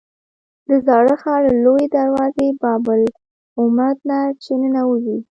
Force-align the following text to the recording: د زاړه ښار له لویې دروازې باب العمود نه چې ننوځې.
د 0.67 0.69
زاړه 0.85 1.15
ښار 1.21 1.41
له 1.47 1.53
لویې 1.63 1.87
دروازې 1.97 2.47
باب 2.61 2.81
العمود 2.95 3.97
نه 4.09 4.19
چې 4.43 4.51
ننوځې. 4.61 5.17